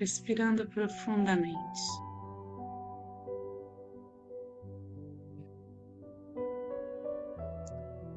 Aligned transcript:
respirando 0.00 0.66
profundamente. 0.66 1.80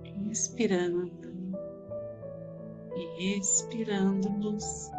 Inspirando 0.06 1.12
e 2.96 3.38
expirando 3.38 4.30
luz. 4.40 4.90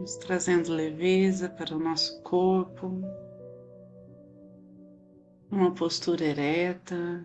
Nos 0.00 0.16
trazendo 0.16 0.72
leveza 0.72 1.48
para 1.48 1.74
o 1.74 1.78
nosso 1.78 2.20
corpo, 2.22 2.92
uma 5.50 5.72
postura 5.72 6.24
ereta, 6.24 7.24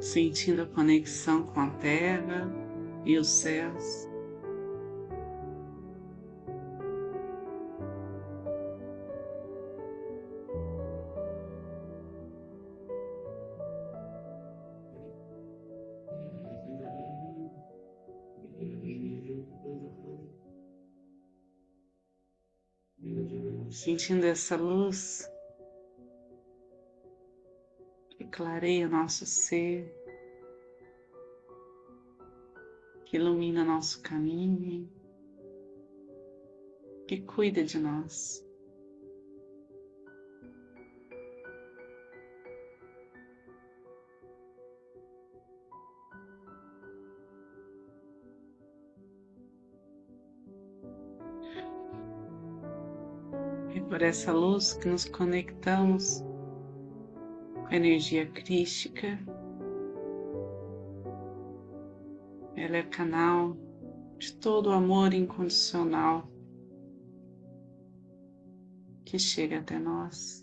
sentindo 0.00 0.62
a 0.62 0.66
conexão 0.66 1.44
com 1.44 1.60
a 1.60 1.70
terra 1.70 2.50
e 3.04 3.16
os 3.16 3.28
céus. 3.28 4.11
Sentindo 23.72 24.24
essa 24.24 24.54
luz 24.56 25.26
que 28.10 28.24
clareia 28.26 28.86
nosso 28.86 29.24
ser, 29.24 29.90
que 33.06 33.16
ilumina 33.16 33.64
nosso 33.64 34.02
caminho, 34.02 34.90
que 37.08 37.22
cuida 37.22 37.64
de 37.64 37.78
nós. 37.78 38.44
Por 53.92 54.00
essa 54.00 54.32
luz 54.32 54.72
que 54.72 54.88
nos 54.88 55.04
conectamos 55.04 56.24
com 57.54 57.66
a 57.66 57.76
energia 57.76 58.24
crística. 58.24 59.18
Ela 62.56 62.78
é 62.78 62.82
canal 62.84 63.54
de 64.18 64.32
todo 64.32 64.70
o 64.70 64.72
amor 64.72 65.12
incondicional 65.12 66.26
que 69.04 69.18
chega 69.18 69.58
até 69.58 69.78
nós. 69.78 70.42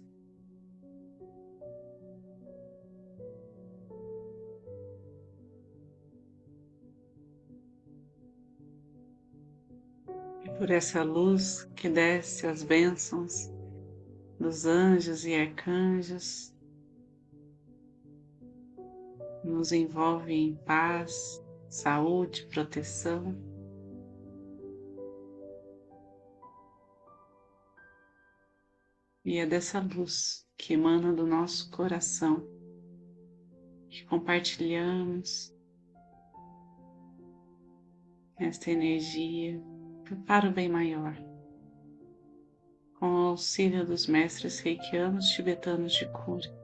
Por 10.59 10.69
essa 10.71 11.03
luz 11.03 11.63
que 11.73 11.87
desce 11.87 12.45
as 12.45 12.63
bênçãos 12.63 13.49
dos 14.37 14.65
anjos 14.65 15.25
e 15.25 15.33
arcanjos, 15.33 16.53
nos 19.41 19.71
envolve 19.71 20.33
em 20.33 20.55
paz, 20.65 21.41
saúde, 21.69 22.45
proteção. 22.47 23.37
E 29.23 29.37
é 29.37 29.45
dessa 29.45 29.79
luz 29.79 30.45
que 30.57 30.73
emana 30.73 31.13
do 31.13 31.25
nosso 31.25 31.71
coração 31.71 32.45
que 33.89 34.03
compartilhamos 34.03 35.55
esta 38.37 38.71
energia 38.71 39.78
para 40.15 40.49
o 40.49 40.51
bem 40.51 40.67
maior. 40.69 41.15
Com 42.99 43.07
o 43.07 43.27
auxílio 43.27 43.85
dos 43.85 44.07
mestres 44.07 44.59
reikianos 44.59 45.29
tibetanos 45.29 45.93
de 45.93 46.05
cura. 46.11 46.59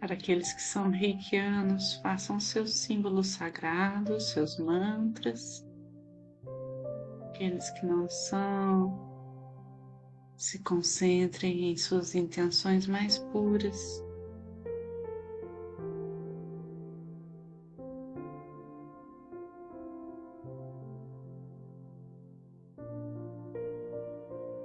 Para 0.00 0.14
aqueles 0.14 0.52
que 0.52 0.62
são 0.62 0.90
reikianos, 0.90 1.94
façam 1.96 2.40
seus 2.40 2.74
símbolos 2.74 3.28
sagrados, 3.28 4.30
seus 4.30 4.58
mantras 4.58 5.67
aqueles 7.38 7.70
que 7.70 7.86
não 7.86 8.08
são, 8.08 8.98
se 10.36 10.58
concentrem 10.58 11.70
em 11.70 11.76
suas 11.76 12.16
intenções 12.16 12.88
mais 12.88 13.18
puras. 13.18 14.02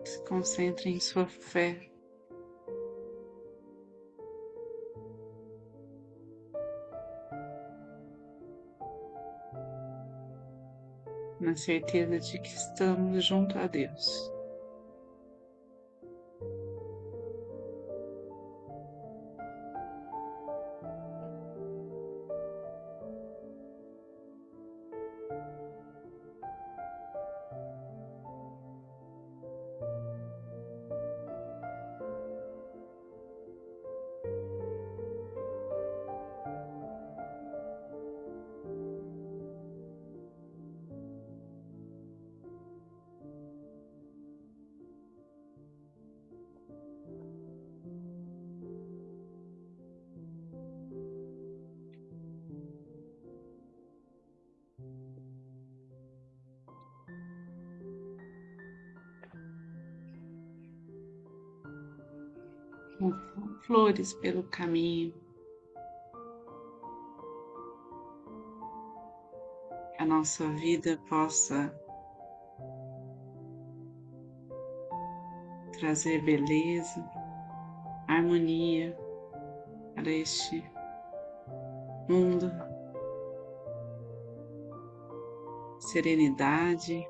Se 0.03 0.19
concentrem 0.28 0.95
em 0.95 1.00
sua 1.00 1.28
fé. 1.28 1.93
Na 11.39 11.55
certeza 11.55 12.19
de 12.19 12.39
que 12.39 12.49
estamos 12.49 13.25
junto 13.25 13.57
a 13.57 13.67
Deus. 13.67 14.32
Com 63.11 63.59
flores 63.61 64.13
pelo 64.13 64.44
caminho. 64.44 65.13
Que 69.95 70.03
a 70.03 70.05
nossa 70.05 70.47
vida 70.50 71.00
possa 71.09 71.73
trazer 75.79 76.23
beleza, 76.23 77.03
harmonia 78.07 78.97
para 79.95 80.09
este 80.09 80.63
mundo, 82.07 82.51
serenidade, 85.79 87.07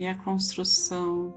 e 0.00 0.06
a 0.06 0.14
construção 0.14 1.34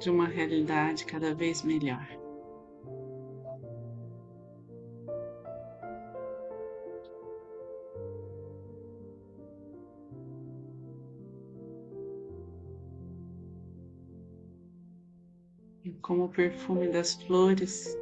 de 0.00 0.10
uma 0.10 0.26
realidade 0.26 1.04
cada 1.04 1.32
vez 1.32 1.62
melhor. 1.62 2.04
E 15.84 15.92
como 16.02 16.24
o 16.24 16.28
perfume 16.28 16.88
das 16.88 17.14
flores, 17.14 17.96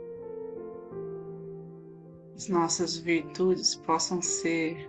as 2.47 2.49
nossas 2.49 2.97
virtudes 2.97 3.75
possam 3.75 4.23
ser 4.23 4.89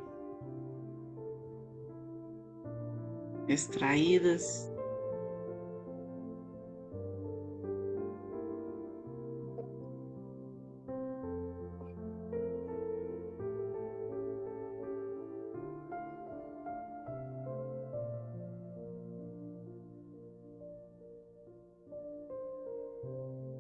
extraídas. 3.48 4.72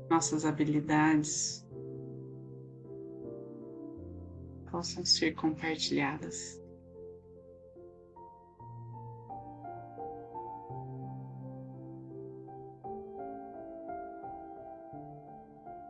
Nossas 0.09 0.45
habilidades 0.45 1.66
possam 4.77 5.03
ser 5.03 5.33
compartilhadas. 5.33 6.61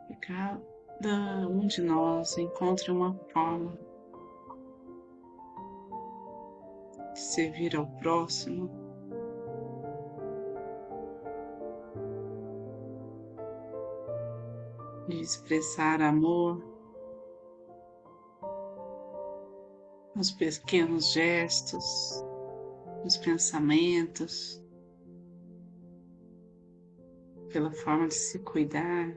Que 0.06 0.16
cada 0.16 1.46
um 1.48 1.66
de 1.66 1.82
nós 1.82 2.38
encontre 2.38 2.90
uma 2.90 3.12
forma 3.30 3.78
de 7.12 7.20
servir 7.20 7.76
ao 7.76 7.86
próximo 7.98 8.70
de 15.06 15.20
expressar 15.20 16.00
amor 16.00 16.77
nos 20.18 20.32
pequenos 20.32 21.14
gestos, 21.14 22.24
nos 23.04 23.16
pensamentos, 23.18 24.60
pela 27.52 27.70
forma 27.70 28.08
de 28.08 28.14
se 28.14 28.40
cuidar. 28.40 29.16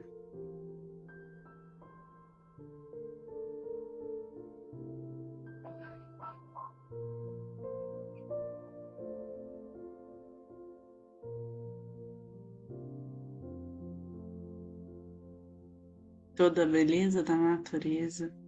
toda 16.34 16.62
a 16.64 16.66
beleza 16.66 17.22
da 17.22 17.36
natureza. 17.36 18.41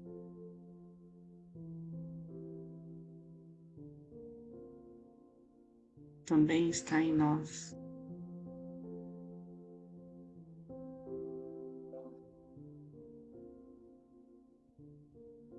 Também 6.25 6.71
está 6.71 7.01
em 7.01 7.13
nós. 7.13 7.77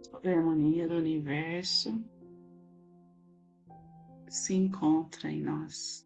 Toda 0.10 0.30
a 0.30 0.38
harmonia 0.38 0.88
do 0.88 0.96
universo 0.96 2.04
se 4.28 4.54
encontra 4.56 5.32
em 5.32 5.42
nós. 5.42 6.06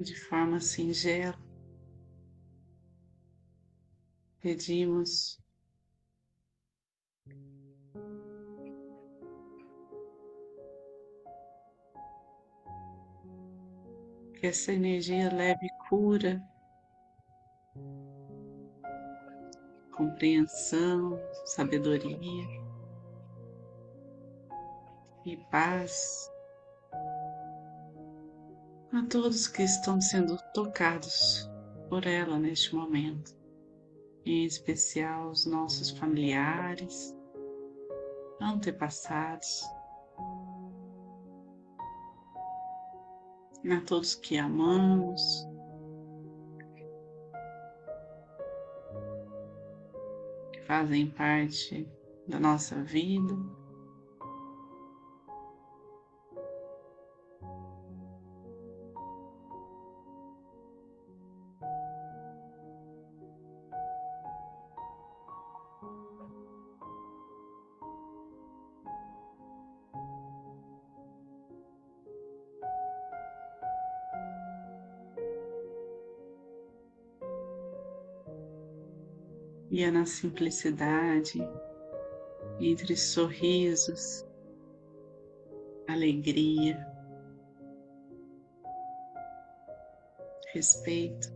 de 0.00 0.14
forma 0.14 0.60
singela, 0.60 1.36
pedimos. 4.48 5.38
Que 14.40 14.46
essa 14.46 14.72
energia 14.72 15.30
leve 15.34 15.68
cura, 15.88 16.42
compreensão, 19.92 21.20
sabedoria. 21.44 22.46
E 25.26 25.36
paz. 25.50 26.32
A 28.92 29.04
todos 29.10 29.46
que 29.46 29.62
estão 29.62 30.00
sendo 30.00 30.38
tocados 30.54 31.46
por 31.90 32.06
ela 32.06 32.38
neste 32.38 32.74
momento, 32.74 33.37
em 34.24 34.44
especial 34.44 35.30
os 35.30 35.46
nossos 35.46 35.90
familiares, 35.90 37.16
antepassados, 38.40 39.62
a 43.70 43.80
todos 43.86 44.14
que 44.14 44.38
amamos, 44.38 45.46
que 50.52 50.60
fazem 50.62 51.10
parte 51.10 51.86
da 52.26 52.38
nossa 52.38 52.82
vida. 52.84 53.57
E 79.78 79.84
é 79.84 79.92
na 79.92 80.04
simplicidade, 80.04 81.38
entre 82.58 82.96
sorrisos, 82.96 84.26
alegria, 85.86 86.84
respeito. 90.52 91.32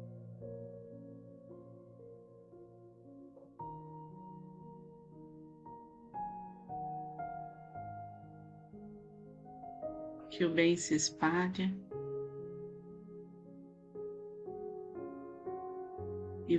Que 10.30 10.44
o 10.44 10.52
bem 10.52 10.76
se 10.76 10.96
espalha 10.96 11.72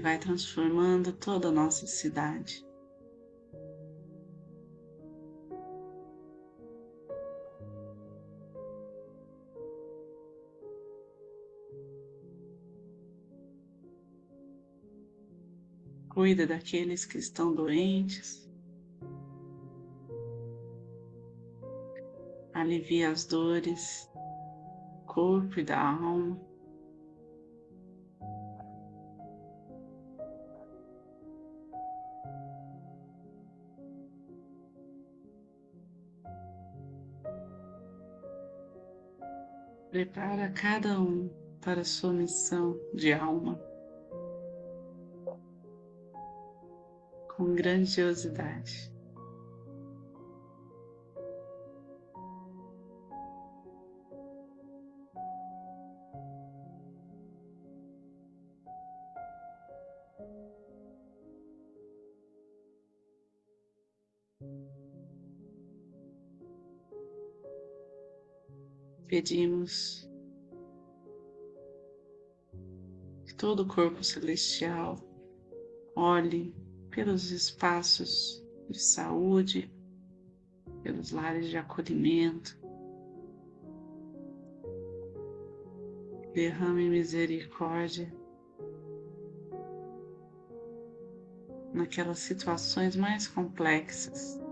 vai 0.04 0.20
transformando 0.20 1.14
toda 1.14 1.48
a 1.48 1.52
nossa 1.52 1.88
cidade. 1.88 2.62
Cuida 16.10 16.46
daqueles 16.46 17.06
que 17.06 17.18
estão 17.18 17.56
doentes. 17.56 18.46
Alivia 22.54 23.10
as 23.10 23.24
dores, 23.24 24.12
corpo 25.08 25.62
e 25.62 25.64
da 25.64 25.80
alma. 25.80 26.53
Prepara 39.94 40.50
cada 40.50 41.00
um 41.00 41.30
para 41.62 41.84
sua 41.84 42.12
missão 42.12 42.76
de 42.96 43.14
alma. 43.14 43.62
com 47.38 47.56
grandiosidade. 47.56 48.93
Pedimos 69.14 70.10
que 73.28 73.36
todo 73.36 73.60
o 73.60 73.68
corpo 73.68 74.04
celestial 74.04 74.96
olhe 75.96 76.52
pelos 76.90 77.30
espaços 77.30 78.44
de 78.68 78.82
saúde, 78.82 79.72
pelos 80.82 81.12
lares 81.12 81.48
de 81.48 81.58
acolhimento, 81.58 82.58
derrame 86.34 86.90
misericórdia 86.90 88.12
naquelas 91.72 92.18
situações 92.18 92.96
mais 92.96 93.28
complexas. 93.28 94.43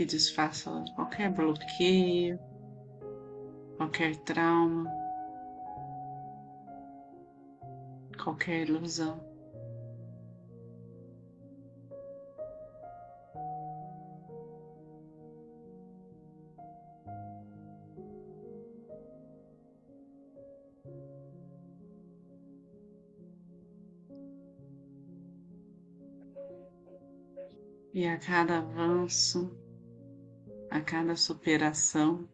Que 0.00 0.06
desfaça 0.06 0.82
qualquer 0.96 1.30
bloqueio, 1.30 2.40
qualquer 3.76 4.16
trauma, 4.16 4.90
qualquer 8.16 8.66
ilusão. 8.66 9.20
E 27.92 28.06
a 28.06 28.16
cada 28.18 28.60
avanço, 28.60 29.59
a 30.70 30.80
cada 30.80 31.16
superação, 31.16 32.28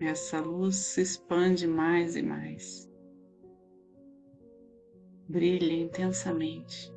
essa 0.00 0.40
luz 0.40 0.76
se 0.76 1.02
expande 1.02 1.66
mais 1.66 2.16
e 2.16 2.22
mais, 2.22 2.90
brilha 5.28 5.74
intensamente. 5.74 6.94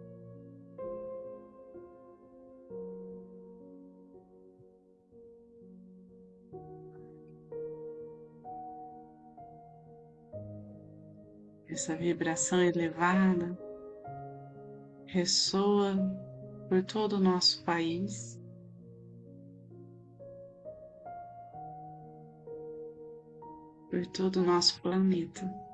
essa 11.72 11.96
vibração 11.96 12.62
elevada 12.62 13.58
ressoa 15.12 15.96
por 16.68 16.84
todo 16.84 17.14
o 17.14 17.20
nosso 17.20 17.64
país. 17.64 18.40
Por 23.90 24.06
todo 24.08 24.42
o 24.42 24.44
nosso 24.44 24.80
planeta. 24.82 25.69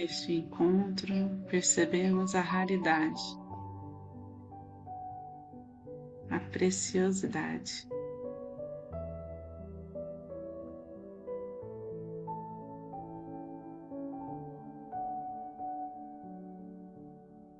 Neste 0.00 0.32
encontro, 0.32 1.12
percebemos 1.50 2.34
a 2.34 2.40
raridade, 2.40 3.20
a 6.30 6.40
preciosidade. 6.50 7.86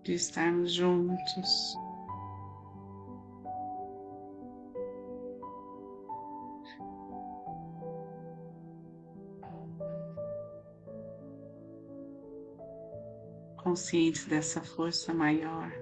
De 0.02 0.14
estarmos 0.14 0.72
juntos, 0.72 1.76
conscientes 13.70 14.24
dessa 14.24 14.60
força 14.60 15.14
maior. 15.14 15.72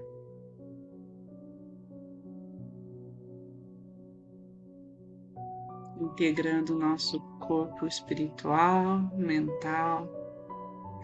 Integrando 5.98 6.76
o 6.76 6.78
nosso 6.78 7.18
corpo 7.40 7.86
espiritual, 7.86 9.00
mental, 9.16 10.06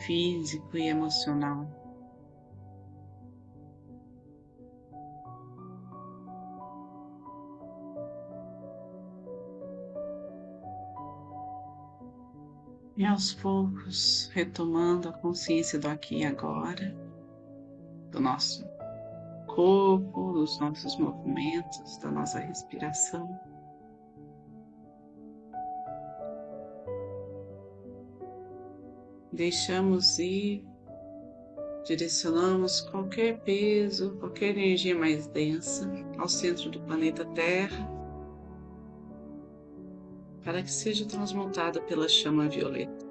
físico 0.01 0.77
e 0.77 0.89
emocional. 0.89 1.84
E 12.97 13.05
aos 13.05 13.35
poucos, 13.35 14.31
retomando 14.33 15.09
a 15.09 15.13
consciência 15.13 15.81
do 15.81 15.89
aqui 15.89 16.19
e 16.19 16.25
agora, 16.25 16.95
do 18.13 18.21
nosso 18.21 18.65
corpo, 19.49 20.33
dos 20.33 20.61
nossos 20.61 20.97
movimentos, 20.97 21.99
da 21.99 22.09
nossa 22.09 22.39
respiração. 22.39 23.29
Deixamos 29.33 30.21
ir, 30.21 30.65
direcionamos 31.85 32.81
qualquer 32.83 33.41
peso, 33.41 34.17
qualquer 34.21 34.51
energia 34.51 34.97
mais 34.97 35.27
densa 35.27 35.91
ao 36.17 36.29
centro 36.29 36.71
do 36.71 36.81
planeta 36.83 37.25
Terra 37.35 37.94
para 40.45 40.63
que 40.63 40.71
seja 40.71 41.07
transmutada 41.07 41.81
pela 41.81 42.07
chama 42.07 42.49
violeta. 42.49 43.05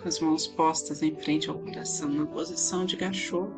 Com 0.00 0.08
as 0.08 0.20
mãos 0.20 0.46
postas 0.46 1.02
em 1.02 1.14
frente 1.14 1.50
ao 1.50 1.58
coração, 1.58 2.08
na 2.08 2.26
posição 2.26 2.84
de 2.84 2.96
gachô. 2.96 3.48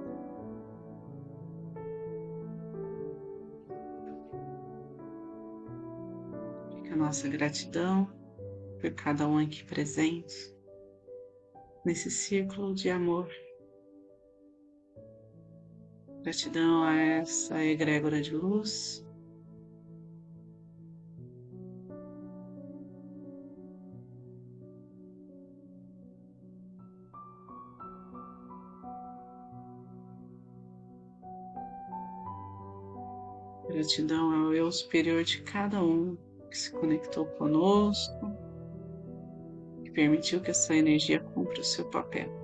Fica 6.71 6.95
a 6.95 6.97
nossa 6.97 7.29
gratidão 7.29 8.11
por 8.81 8.91
cada 8.93 9.27
um 9.29 9.39
aqui 9.39 9.65
presente 9.65 10.55
nesse 11.85 12.11
círculo 12.11 12.75
de 12.75 12.89
amor 12.89 13.29
Gratidão 16.25 16.83
a 16.83 16.97
essa 16.97 17.63
egrégora 17.63 18.19
de 18.23 18.35
luz. 18.35 19.05
Gratidão 33.69 34.47
ao 34.47 34.55
eu 34.55 34.73
superior 34.73 35.25
de 35.25 35.43
cada 35.43 35.83
um 35.85 36.17
que 36.49 36.57
se 36.57 36.73
conectou 36.73 37.27
conosco, 37.27 38.33
que 39.85 39.91
permitiu 39.91 40.41
que 40.41 40.53
essa 40.53 40.75
energia 40.75 41.21
cumpra 41.21 41.61
o 41.61 41.65
seu 41.65 41.85
papel. 41.91 42.44